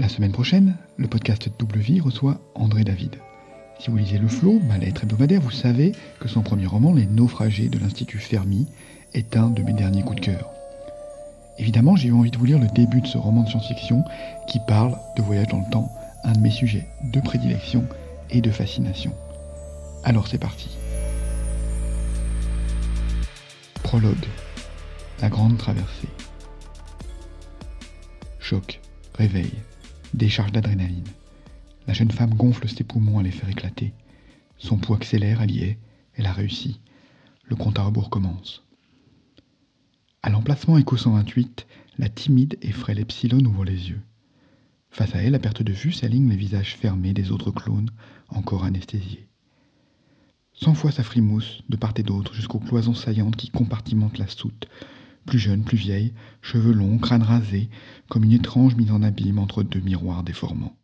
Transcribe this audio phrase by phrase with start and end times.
[0.00, 3.16] La semaine prochaine, le podcast Double Vie reçoit André David.
[3.78, 7.04] Si vous lisez Le Flot, ma lettre hebdomadaire, vous savez que son premier roman, Les
[7.04, 8.66] Naufragés de l'Institut Fermi,
[9.12, 10.50] est un de mes derniers coups de cœur.
[11.58, 14.02] Évidemment, j'ai eu envie de vous lire le début de ce roman de science-fiction
[14.48, 15.92] qui parle de voyage dans le temps,
[16.24, 17.84] un de mes sujets de prédilection
[18.30, 19.12] et de fascination.
[20.02, 20.70] Alors c'est parti.
[23.82, 24.16] Prologue.
[25.20, 26.08] La grande traversée.
[28.38, 28.80] Choc,
[29.18, 29.52] réveil,
[30.14, 31.08] décharge d'adrénaline.
[31.86, 33.92] La jeune femme gonfle ses poumons à les faire éclater.
[34.58, 35.78] Son pouls accélère, elle y est,
[36.14, 36.80] elle a réussi.
[37.44, 38.62] Le compte à rebours commence.
[40.22, 41.66] À l'emplacement Echo 128,
[41.98, 44.02] la timide et frêle Epsilon ouvre les yeux.
[44.90, 47.90] Face à elle, à perte de vue, s'alignent les visages fermés des autres clones,
[48.28, 49.26] encore anesthésiés.
[50.52, 54.68] Cent fois sa frimousse, de part et d'autre, jusqu'aux cloisons saillantes qui compartimentent la soute,
[55.26, 57.68] plus jeune, plus vieille, cheveux longs, crâne rasé,
[58.08, 60.76] comme une étrange mise en abîme entre deux miroirs déformants.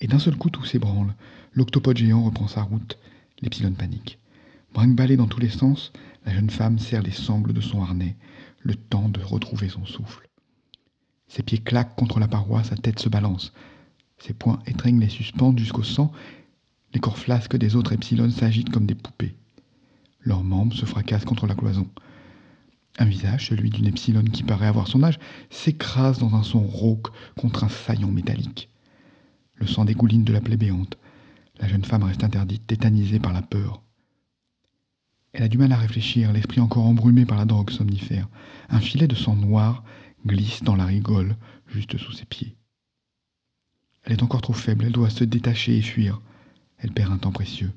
[0.00, 1.14] Et d'un seul coup tout s'ébranle,
[1.52, 2.98] l'octopode géant reprend sa route,
[3.40, 4.18] l'épsilon panique.
[4.72, 5.92] brinque dans tous les sens,
[6.26, 8.16] la jeune femme serre les sangles de son harnais,
[8.60, 10.28] le temps de retrouver son souffle.
[11.28, 13.52] Ses pieds claquent contre la paroi, sa tête se balance.
[14.18, 16.12] Ses poings étreignent les suspendent jusqu'au sang,
[16.92, 19.34] les corps flasques des autres epsilons s'agitent comme des poupées.
[20.20, 21.88] Leurs membres se fracassent contre la cloison.
[22.98, 25.18] Un visage, celui d'une epsilon qui paraît avoir son âge,
[25.50, 28.68] s'écrase dans un son rauque contre un saillon métallique.
[29.56, 30.96] Le sang dégouline de la plaie béante.
[31.58, 33.82] La jeune femme reste interdite, tétanisée par la peur.
[35.32, 38.28] Elle a du mal à réfléchir, l'esprit encore embrumé par la drogue somnifère.
[38.68, 39.82] Un filet de sang noir
[40.24, 42.56] glisse dans la rigole, juste sous ses pieds.
[44.04, 46.20] Elle est encore trop faible, elle doit se détacher et fuir.
[46.78, 47.72] Elle perd un temps précieux.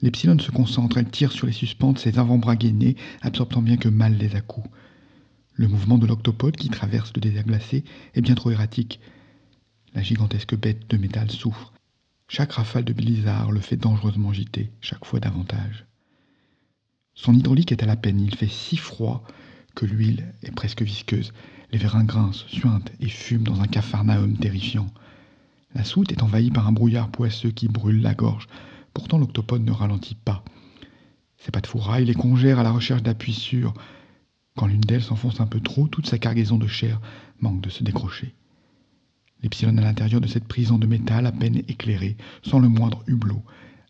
[0.00, 4.16] L'Epsilon se concentre, elle tire sur les suspentes, ses avant-bras gainés, absorbant bien que mal
[4.16, 4.68] les à-coups.
[5.54, 9.00] Le mouvement de l'octopode qui traverse le désert glacé est bien trop erratique.
[9.94, 11.72] La gigantesque bête de métal souffre.
[12.28, 15.86] Chaque rafale de blizzard le fait dangereusement giter, chaque fois davantage.
[17.14, 19.24] Son hydraulique est à la peine, il fait si froid
[19.74, 21.32] que l'huile est presque visqueuse.
[21.72, 24.86] Les vérins grincent, suintent et fument dans un capharnaüm terrifiant.
[25.74, 28.46] La soute est envahie par un brouillard poisseux qui brûle la gorge.
[28.94, 30.44] Pourtant, l'octopode ne ralentit pas.
[31.36, 33.74] Ses pattes fourraillent les congèrent à la recherche d'appui sûr.
[34.56, 37.00] Quand l'une d'elles s'enfonce un peu trop, toute sa cargaison de chair
[37.40, 38.34] manque de se décrocher.
[39.42, 43.42] L'Epsilon à l'intérieur de cette prison de métal à peine éclairée, sans le moindre hublot,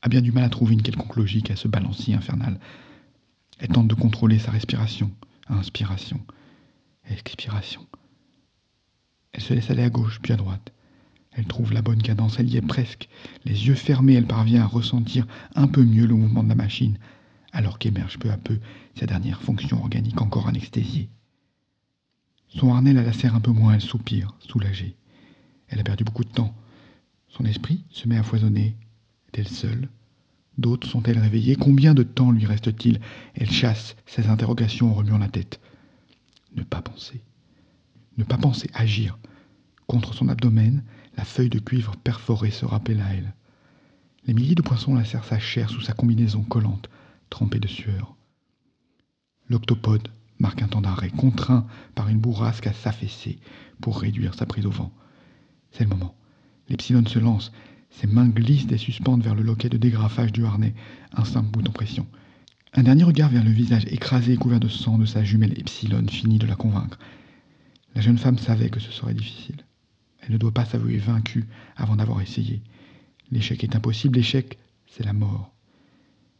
[0.00, 2.58] a bien du mal à trouver une quelconque logique à ce balancier infernal.
[3.58, 5.10] Elle tente de contrôler sa respiration,
[5.48, 6.20] inspiration,
[7.10, 7.86] expiration.
[9.32, 10.73] Elle se laisse aller à gauche puis à droite.
[11.36, 13.08] Elle trouve la bonne cadence, elle y est presque.
[13.44, 16.98] Les yeux fermés, elle parvient à ressentir un peu mieux le mouvement de la machine,
[17.52, 18.58] alors qu'émerge peu à peu
[18.98, 21.08] sa dernière fonction organique encore anesthésiée.
[22.48, 24.96] Son harnais la lacère un peu moins, elle soupire, soulagée.
[25.68, 26.54] Elle a perdu beaucoup de temps.
[27.28, 28.76] Son esprit se met à foisonner.
[29.32, 29.88] Est-elle seule?
[30.56, 31.56] D'autres sont-elles réveillées?
[31.56, 33.00] Combien de temps lui reste-t-il?
[33.34, 35.60] Elle chasse ses interrogations en remuant la tête.
[36.54, 37.22] Ne pas penser.
[38.18, 39.18] Ne pas penser, agir.
[39.86, 40.82] Contre son abdomen,
[41.16, 43.34] la feuille de cuivre perforée se rappelle à elle.
[44.26, 46.88] Les milliers de poissons lacèrent sa chair sous sa combinaison collante,
[47.28, 48.16] trempée de sueur.
[49.48, 50.08] L'octopode
[50.38, 53.38] marque un temps d'arrêt, contraint par une bourrasque à s'affaisser
[53.80, 54.92] pour réduire sa prise au vent.
[55.70, 56.14] C'est le moment.
[56.68, 57.52] L'Epsilon se lance,
[57.90, 60.74] ses mains glissent des suspentes vers le loquet de dégrafage du harnais,
[61.12, 62.06] un simple bouton pression.
[62.72, 66.06] Un dernier regard vers le visage écrasé et couvert de sang de sa jumelle Epsilon
[66.08, 66.98] finit de la convaincre.
[67.94, 69.64] La jeune femme savait que ce serait difficile.
[70.24, 71.46] Elle ne doit pas s'avouer vaincue
[71.76, 72.62] avant d'avoir essayé.
[73.30, 75.52] L'échec est impossible, l'échec, c'est la mort.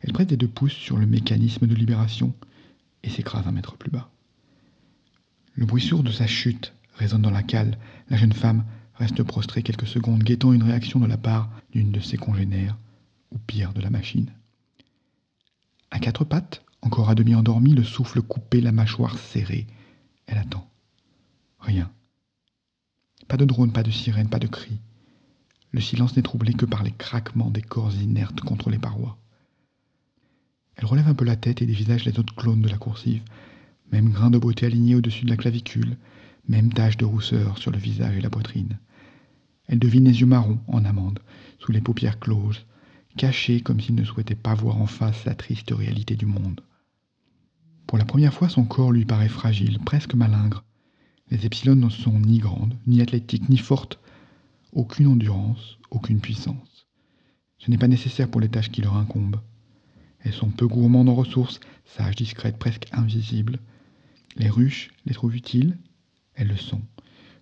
[0.00, 2.34] Elle prête des deux pouces sur le mécanisme de libération
[3.02, 4.10] et s'écrase un mètre plus bas.
[5.54, 7.78] Le bruit sourd de sa chute résonne dans la cale.
[8.10, 8.64] La jeune femme
[8.94, 12.76] reste prostrée quelques secondes, guettant une réaction de la part d'une de ses congénères,
[13.32, 14.30] ou pire, de la machine.
[15.90, 19.66] À quatre pattes, encore à demi endormie, le souffle coupé, la mâchoire serrée,
[20.26, 20.68] elle attend.
[21.58, 21.90] Rien.
[23.28, 24.78] Pas de drone, pas de sirène, pas de cri.
[25.72, 29.18] Le silence n'est troublé que par les craquements des corps inertes contre les parois.
[30.76, 33.22] Elle relève un peu la tête et dévisage les autres clones de la coursive.
[33.92, 35.96] Même grain de beauté aligné au-dessus de la clavicule,
[36.48, 38.78] même tache de rousseur sur le visage et la poitrine.
[39.66, 41.20] Elle devine les yeux marrons en amande,
[41.58, 42.66] sous les paupières closes,
[43.16, 46.60] cachés comme s'il ne souhaitait pas voir en face la triste réalité du monde.
[47.86, 50.64] Pour la première fois, son corps lui paraît fragile, presque malingre,
[51.30, 53.98] les epsilons ne sont ni grandes, ni athlétiques, ni fortes.
[54.72, 56.86] Aucune endurance, aucune puissance.
[57.58, 59.40] Ce n'est pas nécessaire pour les tâches qui leur incombent.
[60.20, 63.58] Elles sont peu gourmandes en ressources, sages, discrètes, presque invisibles.
[64.36, 65.78] Les ruches les trouvent utiles
[66.34, 66.82] Elles le sont.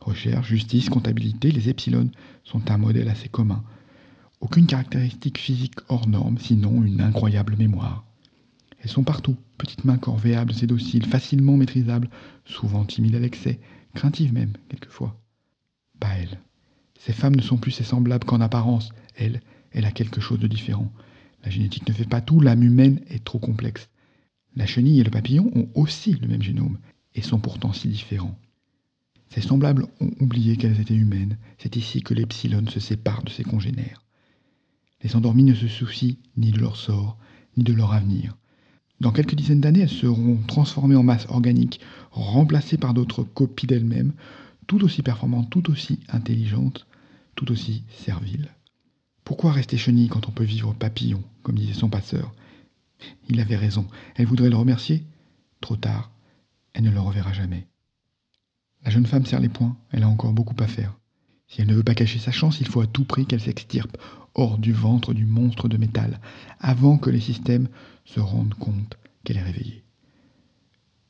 [0.00, 2.10] Recherche, justice, comptabilité, les epsilon
[2.44, 3.64] sont un modèle assez commun.
[4.40, 8.04] Aucune caractéristique physique hors norme, sinon une incroyable mémoire.
[8.82, 12.10] Elles sont partout, petites mains corvéables et dociles, facilement maîtrisables,
[12.44, 13.60] souvent timides à l'excès,
[13.94, 15.20] craintives même, quelquefois.
[16.00, 16.40] Pas elle.
[16.98, 18.90] Ces femmes ne sont plus ses semblables qu'en apparence.
[19.16, 19.40] Elle,
[19.70, 20.90] elle a quelque chose de différent.
[21.44, 23.88] La génétique ne fait pas tout, l'âme humaine est trop complexe.
[24.56, 26.78] La chenille et le papillon ont aussi le même génome,
[27.14, 28.38] et sont pourtant si différents.
[29.30, 31.38] Ces semblables ont oublié qu'elles étaient humaines.
[31.58, 34.02] C'est ici que l'epsilon se sépare de ses congénères.
[35.02, 37.16] Les endormis ne se soucient ni de leur sort,
[37.56, 38.36] ni de leur avenir.
[39.02, 41.80] Dans quelques dizaines d'années, elles seront transformées en masse organique,
[42.12, 44.12] remplacées par d'autres copies d'elles-mêmes,
[44.68, 46.86] tout aussi performantes, tout aussi intelligentes,
[47.34, 48.48] tout aussi serviles.
[49.24, 52.32] Pourquoi rester chenille quand on peut vivre papillon, comme disait son passeur?
[53.28, 53.88] Il avait raison.
[54.14, 55.02] Elle voudrait le remercier
[55.60, 56.12] Trop tard.
[56.72, 57.66] Elle ne le reverra jamais.
[58.84, 59.76] La jeune femme serre les poings.
[59.90, 60.96] Elle a encore beaucoup à faire.
[61.52, 63.98] Si elle ne veut pas cacher sa chance, il faut à tout prix qu'elle s'extirpe
[64.32, 66.18] hors du ventre du monstre de métal,
[66.60, 67.68] avant que les systèmes
[68.06, 69.84] se rendent compte qu'elle est réveillée.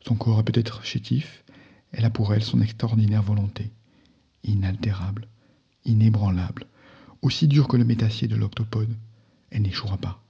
[0.00, 1.44] Son corps est peut-être chétif,
[1.92, 3.70] elle a pour elle son extraordinaire volonté,
[4.42, 5.28] inaltérable,
[5.84, 6.66] inébranlable,
[7.22, 8.92] aussi dure que le métacier de l'octopode,
[9.52, 10.20] elle n'échouera pas.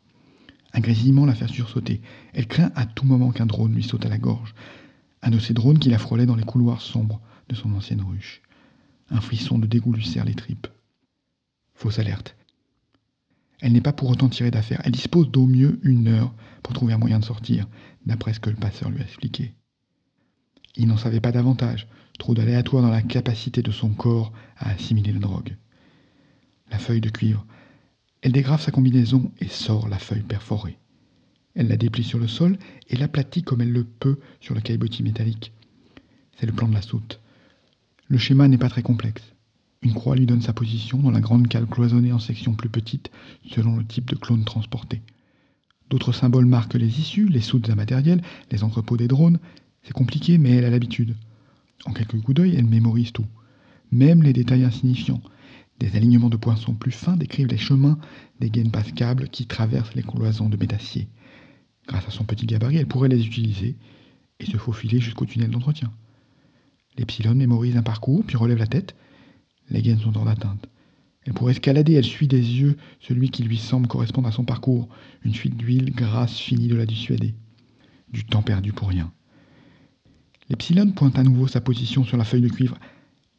[0.74, 2.02] Un grésillement la fait sursauter.
[2.34, 4.54] Elle craint à tout moment qu'un drone lui saute à la gorge.
[5.22, 8.42] Un de ces drones qui la frôlait dans les couloirs sombres de son ancienne ruche.
[9.10, 10.66] Un frisson de dégoût lui serre les tripes.
[11.74, 12.36] Fausse alerte.
[13.60, 14.80] Elle n'est pas pour autant tirée d'affaire.
[14.84, 17.66] Elle dispose d'au mieux une heure pour trouver un moyen de sortir,
[18.06, 19.54] d'après ce que le passeur lui a expliqué.
[20.76, 21.86] Il n'en savait pas davantage,
[22.18, 25.56] trop d'aléatoire dans la capacité de son corps à assimiler la drogue.
[26.70, 27.46] La feuille de cuivre.
[28.22, 30.78] Elle dégrave sa combinaison et sort la feuille perforée.
[31.54, 32.58] Elle la déplie sur le sol
[32.88, 35.52] et l'aplatit comme elle le peut sur le caillebotis métallique.
[36.36, 37.20] C'est le plan de la soute.
[38.08, 39.22] Le schéma n'est pas très complexe.
[39.80, 43.10] Une croix lui donne sa position dans la grande cale cloisonnée en sections plus petites
[43.50, 45.02] selon le type de clone transporté.
[45.90, 49.38] D'autres symboles marquent les issues, les soutes immatérielles, les entrepôts des drones.
[49.82, 51.14] C'est compliqué, mais elle a l'habitude.
[51.86, 53.26] En quelques coups d'œil, elle mémorise tout.
[53.90, 55.22] Même les détails insignifiants.
[55.78, 57.98] Des alignements de poinçons plus fins décrivent les chemins
[58.40, 61.08] des gaines pascables qui traversent les cloisons de métacier.
[61.86, 63.76] Grâce à son petit gabarit, elle pourrait les utiliser
[64.40, 65.90] et se faufiler jusqu'au tunnel d'entretien.
[66.96, 68.94] L'Epsilon mémorise un parcours, puis relève la tête,
[69.70, 70.68] les gaines sont hors d'atteinte.
[71.24, 74.88] Elle pourrait escalader, elle suit des yeux celui qui lui semble correspondre à son parcours,
[75.24, 77.34] une fuite d'huile grasse finie de la dissuader.
[78.10, 79.10] Du temps perdu pour rien.
[80.50, 82.78] L'Epsilon pointe à nouveau sa position sur la feuille de cuivre.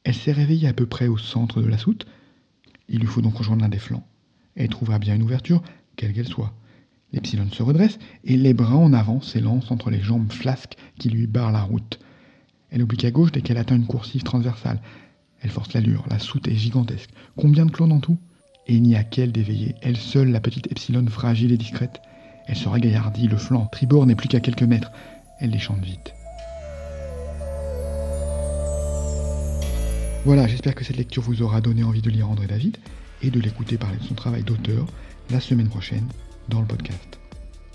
[0.04, 2.08] Elle s'est réveillée à peu près au centre de la soute.
[2.90, 4.06] Il lui faut donc rejoindre l'un des flancs.
[4.56, 5.62] Elle trouvera bien une ouverture,
[5.96, 6.54] quelle qu'elle soit.
[7.14, 11.28] L'Epsilon se redresse et les bras en avant s'élancent entre les jambes flasques qui lui
[11.28, 12.00] barrent la route.
[12.76, 14.82] Elle oblique à gauche dès qu'elle atteint une coursive transversale.
[15.42, 17.10] Elle force l'allure, la soute est gigantesque.
[17.38, 18.18] Combien de clones en tout?
[18.68, 22.02] Et il n'y a qu'elle d'éveiller, elle seule, la petite Epsilon fragile et discrète.
[22.48, 24.92] Elle se ragaillardit, le flanc tribord n'est plus qu'à quelques mètres.
[25.40, 26.14] Elle les chante vite.
[30.26, 32.76] Voilà, j'espère que cette lecture vous aura donné envie de lire André David
[33.22, 34.86] et de l'écouter parler de son travail d'auteur
[35.30, 36.10] la semaine prochaine
[36.50, 37.20] dans le podcast.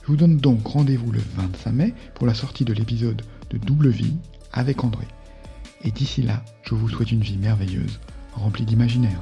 [0.03, 3.89] Je vous donne donc rendez-vous le 25 mai pour la sortie de l'épisode de Double
[3.89, 4.17] Vie
[4.53, 5.07] avec André.
[5.83, 8.01] Et d'ici là, je vous souhaite une vie merveilleuse,
[8.35, 9.21] remplie d'imaginaire.